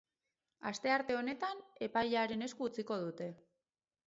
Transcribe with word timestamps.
Astearte 0.69 1.17
honetan, 1.17 1.61
epailearen 1.89 2.47
esku 2.47 2.71
utziko 2.71 2.99
dute. 3.05 3.31